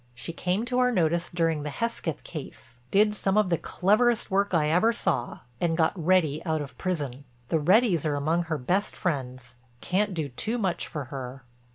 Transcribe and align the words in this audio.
She 0.15 0.33
came 0.33 0.65
to 0.65 0.79
our 0.79 0.91
notice 0.91 1.29
during 1.29 1.61
the 1.61 1.69
Hesketh 1.69 2.23
case—did 2.23 3.13
some 3.13 3.37
of 3.37 3.51
the 3.51 3.57
cleverest 3.59 4.31
work 4.31 4.51
I 4.51 4.69
ever 4.71 4.91
saw 4.91 5.41
and 5.59 5.77
got 5.77 5.93
Reddy 5.95 6.43
out 6.43 6.59
of 6.59 6.75
prison. 6.79 7.23
The 7.49 7.59
Reddys 7.59 8.03
are 8.03 8.15
among 8.15 8.45
her 8.45 8.57
best 8.57 8.95
friends—can't 8.95 10.15
do 10.15 10.29
too 10.29 10.57
much 10.57 10.87
for 10.87 11.03
her." 11.13 11.43